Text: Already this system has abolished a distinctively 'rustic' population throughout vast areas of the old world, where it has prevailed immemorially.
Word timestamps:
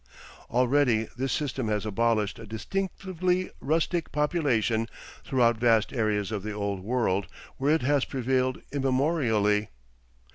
Already 0.49 1.09
this 1.15 1.31
system 1.31 1.67
has 1.67 1.85
abolished 1.85 2.39
a 2.39 2.47
distinctively 2.47 3.51
'rustic' 3.59 4.11
population 4.11 4.87
throughout 5.23 5.57
vast 5.57 5.93
areas 5.93 6.31
of 6.31 6.41
the 6.41 6.53
old 6.53 6.79
world, 6.79 7.27
where 7.57 7.75
it 7.75 7.83
has 7.83 8.03
prevailed 8.03 8.59
immemorially. 8.71 9.69